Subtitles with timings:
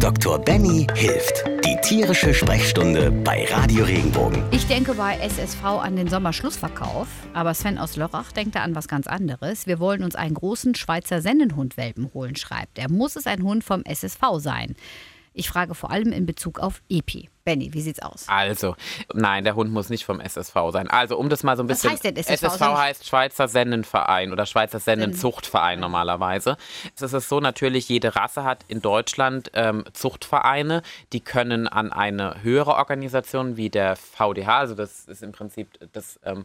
[0.00, 0.38] Dr.
[0.38, 1.44] Benny hilft.
[1.64, 4.44] Die tierische Sprechstunde bei Radio Regenbogen.
[4.52, 8.86] Ich denke bei SSV an den Sommerschlussverkauf, aber Sven aus Lörrach denkt da an was
[8.86, 9.66] ganz anderes.
[9.66, 12.88] Wir wollen uns einen großen Schweizer Sennenhund-Welpen holen, schreibt er.
[12.88, 14.76] Muss es ein Hund vom SSV sein?
[15.34, 17.28] Ich frage vor allem in Bezug auf EPI.
[17.48, 18.26] Benny, wie sieht's aus?
[18.28, 18.76] Also,
[19.14, 20.86] nein, der Hund muss nicht vom SSV sein.
[20.90, 21.88] Also, um das mal so ein bisschen.
[21.88, 22.42] Was heißt denn SSV?
[22.42, 26.58] SSV heißt Schweizer Sennenverein oder Schweizer Sennenzuchtverein normalerweise.
[26.94, 30.82] Es ist so, natürlich, jede Rasse hat in Deutschland ähm, Zuchtvereine.
[31.14, 36.20] Die können an eine höhere Organisation wie der VDH, also das ist im Prinzip das,
[36.24, 36.44] ähm,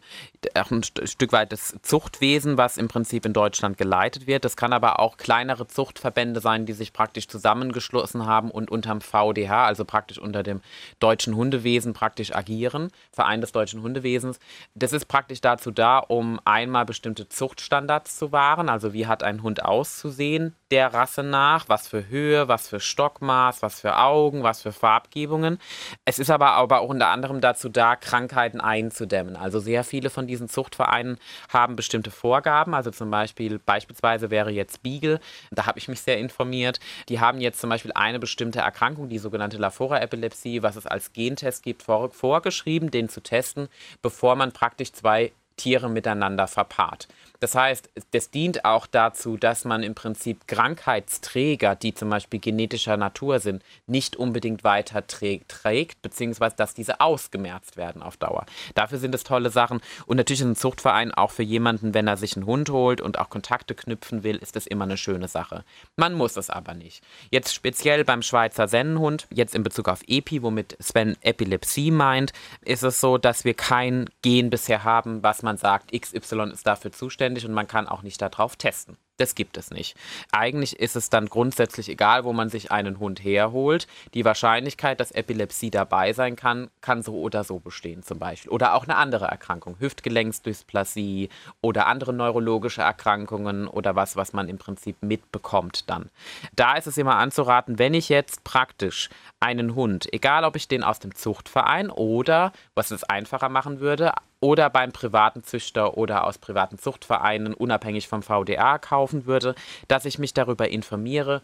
[0.53, 4.45] auch ein Stück weit das Zuchtwesen, was im Prinzip in Deutschland geleitet wird.
[4.45, 9.65] Das kann aber auch kleinere Zuchtverbände sein, die sich praktisch zusammengeschlossen haben und unterm VDH,
[9.65, 10.61] also praktisch unter dem
[10.99, 14.39] deutschen Hundewesen praktisch agieren, Verein des deutschen Hundewesens.
[14.75, 19.43] Das ist praktisch dazu da, um einmal bestimmte Zuchtstandards zu wahren, also wie hat ein
[19.43, 24.63] Hund auszusehen der Rasse nach, was für Höhe, was für Stockmaß, was für Augen, was
[24.63, 25.59] für Farbgebungen.
[26.03, 29.35] Es ist aber, auch unter anderem dazu da, Krankheiten einzudämmen.
[29.35, 34.81] Also sehr viele von diesen Zuchtvereinen haben bestimmte Vorgaben, also zum Beispiel, beispielsweise wäre jetzt
[34.81, 35.19] Beagle,
[35.51, 39.19] da habe ich mich sehr informiert, die haben jetzt zum Beispiel eine bestimmte Erkrankung, die
[39.19, 43.67] sogenannte Lafora-Epilepsie, was es als Gentest gibt, vor, vorgeschrieben, den zu testen,
[44.01, 47.07] bevor man praktisch zwei Tiere miteinander verpaart.
[47.43, 52.95] Das heißt, das dient auch dazu, dass man im Prinzip Krankheitsträger, die zum Beispiel genetischer
[52.95, 58.45] Natur sind, nicht unbedingt weiter trägt, beziehungsweise dass diese ausgemerzt werden auf Dauer.
[58.75, 59.81] Dafür sind es tolle Sachen.
[60.05, 63.19] Und natürlich ist ein Zuchtverein auch für jemanden, wenn er sich einen Hund holt und
[63.19, 65.65] auch Kontakte knüpfen will, ist das immer eine schöne Sache.
[65.97, 67.03] Man muss es aber nicht.
[67.29, 72.83] Jetzt speziell beim Schweizer Sennenhund, jetzt in Bezug auf Epi, womit Sven Epilepsie meint, ist
[72.83, 77.32] es so, dass wir kein Gen bisher haben, was man sagt, XY ist dafür zuständig
[77.33, 78.97] notwendig und man kann auch nicht darauf testen.
[79.17, 79.95] Das gibt es nicht.
[80.31, 83.85] Eigentlich ist es dann grundsätzlich egal, wo man sich einen Hund herholt.
[84.15, 88.51] Die Wahrscheinlichkeit, dass Epilepsie dabei sein kann, kann so oder so bestehen zum Beispiel.
[88.51, 91.29] Oder auch eine andere Erkrankung, Hüftgelenksdysplasie
[91.61, 96.09] oder andere neurologische Erkrankungen oder was, was man im Prinzip mitbekommt dann.
[96.55, 99.09] Da ist es immer anzuraten, wenn ich jetzt praktisch
[99.39, 104.13] einen Hund, egal ob ich den aus dem Zuchtverein oder, was es einfacher machen würde,
[104.43, 109.53] oder beim privaten Züchter oder aus privaten Zuchtvereinen unabhängig vom VDA kaufen würde,
[109.89, 111.41] dass ich mich darüber informiere,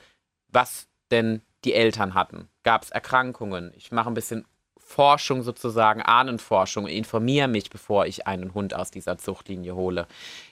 [0.47, 2.47] was denn die Eltern hatten.
[2.63, 3.73] Gab es Erkrankungen?
[3.75, 4.45] Ich mache ein bisschen
[4.77, 10.07] Forschung sozusagen, Ahnenforschung, informiere mich, bevor ich einen Hund aus dieser Zuchtlinie hole.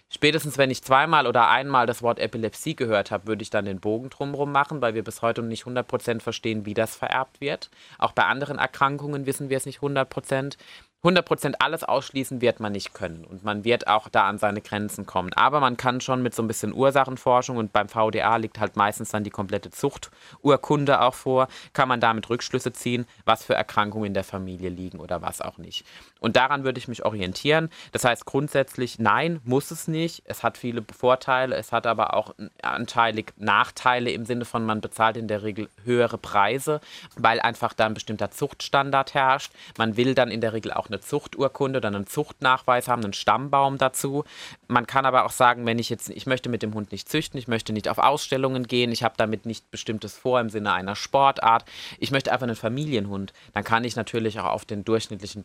[0.10, 3.80] Spätestens wenn ich zweimal oder einmal das Wort Epilepsie gehört habe, würde ich dann den
[3.80, 7.72] Bogen drumherum machen, weil wir bis heute nicht 100% verstehen, wie das vererbt wird.
[7.98, 10.58] Auch bei anderen Erkrankungen wissen wir es nicht 100%.
[11.04, 15.06] 100% alles ausschließen wird man nicht können und man wird auch da an seine Grenzen
[15.06, 15.32] kommen.
[15.34, 19.10] Aber man kann schon mit so ein bisschen Ursachenforschung und beim VDA liegt halt meistens
[19.10, 24.14] dann die komplette Zuchturkunde auch vor, kann man damit Rückschlüsse ziehen, was für Erkrankungen in
[24.16, 25.86] der Familie liegen oder was auch nicht.
[26.20, 27.70] Und daran würde ich mich orientieren.
[27.92, 30.24] Das heißt grundsätzlich, nein, muss es nicht.
[30.26, 35.18] Es hat viele Vorteile, es hat aber auch anteilig Nachteile im Sinne von, man bezahlt
[35.18, 36.82] in der Regel höhere Preise,
[37.16, 39.52] weil einfach da ein bestimmter Zuchtstandard herrscht.
[39.78, 43.78] Man will dann in der Regel auch eine Zuchturkunde oder einen Zuchtnachweis haben, einen Stammbaum
[43.78, 44.24] dazu.
[44.68, 47.40] Man kann aber auch sagen, wenn ich jetzt, ich möchte mit dem Hund nicht züchten,
[47.40, 50.96] ich möchte nicht auf Ausstellungen gehen, ich habe damit nicht bestimmtes vor im Sinne einer
[50.96, 51.66] Sportart,
[52.00, 55.44] ich möchte einfach einen Familienhund, dann kann ich natürlich auch auf den durchschnittlichen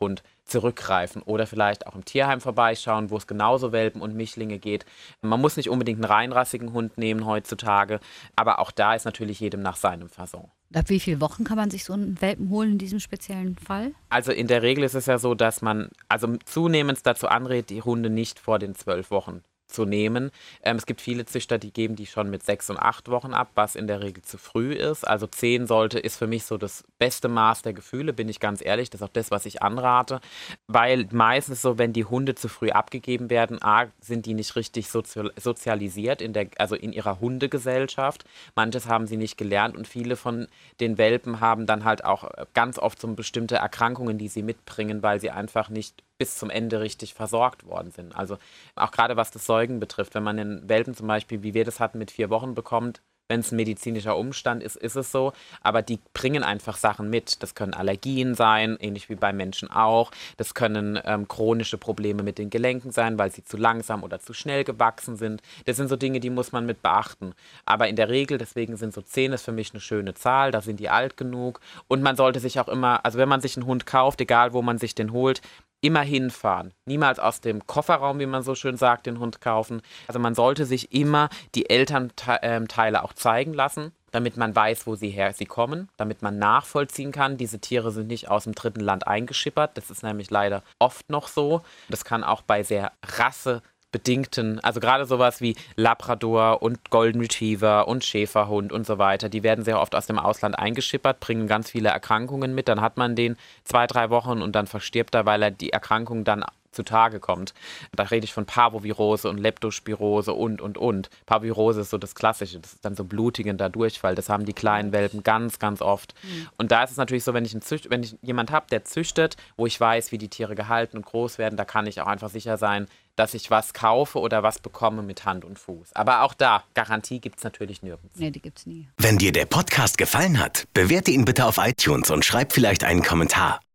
[0.00, 4.84] Bauernhofhund zurückgreifen oder vielleicht auch im Tierheim vorbeischauen, wo es genauso Welpen und Mischlinge geht.
[5.22, 8.00] Man muss nicht unbedingt einen reinrassigen Hund nehmen heutzutage,
[8.34, 10.50] aber auch da ist natürlich jedem nach seinem Fasson.
[10.74, 13.92] Ab wie viele Wochen kann man sich so einen Welpen holen in diesem speziellen Fall?
[14.08, 17.82] Also in der Regel ist es ja so, dass man also zunehmend dazu anrät, die
[17.82, 20.30] Hunde nicht vor den zwölf Wochen zu nehmen.
[20.62, 23.50] Ähm, es gibt viele Züchter, die geben die schon mit sechs und acht Wochen ab,
[23.54, 25.06] was in der Regel zu früh ist.
[25.06, 28.64] Also zehn sollte, ist für mich so das beste Maß der Gefühle, bin ich ganz
[28.64, 28.90] ehrlich.
[28.90, 30.20] Das ist auch das, was ich anrate.
[30.66, 34.88] Weil meistens so, wenn die Hunde zu früh abgegeben werden, A, sind die nicht richtig
[34.88, 38.24] sozialisiert, in der, also in ihrer Hundegesellschaft.
[38.54, 40.48] Manches haben sie nicht gelernt und viele von
[40.80, 45.20] den Welpen haben dann halt auch ganz oft so bestimmte Erkrankungen, die sie mitbringen, weil
[45.20, 48.14] sie einfach nicht bis zum Ende richtig versorgt worden sind.
[48.14, 48.36] Also
[48.76, 51.80] auch gerade was das Säugen betrifft, wenn man den Welpen zum Beispiel, wie wir das
[51.80, 53.00] hatten, mit vier Wochen bekommt,
[53.30, 55.32] wenn es ein medizinischer Umstand ist, ist es so.
[55.62, 57.42] Aber die bringen einfach Sachen mit.
[57.42, 60.10] Das können Allergien sein, ähnlich wie bei Menschen auch.
[60.36, 64.34] Das können ähm, chronische Probleme mit den Gelenken sein, weil sie zu langsam oder zu
[64.34, 65.42] schnell gewachsen sind.
[65.64, 67.32] Das sind so Dinge, die muss man mit beachten.
[67.64, 70.50] Aber in der Regel, deswegen sind so zehn ist für mich eine schöne Zahl.
[70.50, 71.60] Da sind die alt genug.
[71.86, 74.60] Und man sollte sich auch immer, also wenn man sich einen Hund kauft, egal wo
[74.60, 75.40] man sich den holt,
[75.80, 76.72] immer hinfahren.
[76.84, 79.82] Niemals aus dem Kofferraum, wie man so schön sagt, den Hund kaufen.
[80.06, 85.10] Also man sollte sich immer die Elternteile auch zeigen lassen damit man weiß, wo sie
[85.10, 87.36] her sie kommen, damit man nachvollziehen kann.
[87.36, 89.76] Diese Tiere sind nicht aus dem dritten Land eingeschippert.
[89.76, 91.62] Das ist nämlich leider oft noch so.
[91.88, 93.62] Das kann auch bei sehr Rasse
[93.92, 99.42] bedingten, also gerade sowas wie Labrador und Golden Retriever und Schäferhund und so weiter, die
[99.42, 103.16] werden sehr oft aus dem Ausland eingeschippert, bringen ganz viele Erkrankungen mit, dann hat man
[103.16, 106.44] den zwei, drei Wochen und dann verstirbt er, weil er die Erkrankung dann
[106.80, 107.54] zutage kommt.
[107.92, 111.10] Da rede ich von Parvovirose und Leptospirose und, und, und.
[111.26, 114.14] Parvovirose ist so das Klassische, das ist dann so blutigender Durchfall.
[114.14, 116.14] Das haben die kleinen Welpen ganz, ganz oft.
[116.22, 116.48] Mhm.
[116.56, 119.36] Und da ist es natürlich so, wenn ich, Zücht, wenn ich jemand habe, der züchtet,
[119.56, 122.30] wo ich weiß, wie die Tiere gehalten und groß werden, da kann ich auch einfach
[122.30, 122.86] sicher sein,
[123.16, 125.94] dass ich was kaufe oder was bekomme mit Hand und Fuß.
[125.94, 128.18] Aber auch da, Garantie gibt es natürlich nirgends.
[128.18, 128.88] Nee, die gibt es nie.
[128.96, 133.02] Wenn dir der Podcast gefallen hat, bewerte ihn bitte auf iTunes und schreib vielleicht einen
[133.02, 133.60] Kommentar.